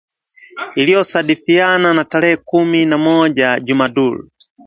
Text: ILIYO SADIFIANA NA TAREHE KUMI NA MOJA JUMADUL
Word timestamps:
ILIYO 0.81 1.01
SADIFIANA 1.13 1.89
NA 1.97 2.03
TAREHE 2.11 2.35
KUMI 2.49 2.79
NA 2.91 2.97
MOJA 3.05 3.49
JUMADUL 3.67 4.15